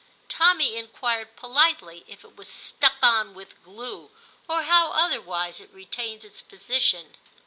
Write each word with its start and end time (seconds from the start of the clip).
Tommy 0.29 0.77
inquired 0.77 1.35
politely 1.35 2.03
if 2.07 2.23
it 2.23 2.35
was 2.35 2.47
stuck 2.47 2.95
on 3.03 3.35
with 3.35 3.63
glue, 3.63 4.09
or 4.49 4.63
how 4.63 4.91
otherwise 4.93 5.59
it 5.59 5.69
retained 5.71 6.25
its 6.25 6.41
position. 6.41 7.15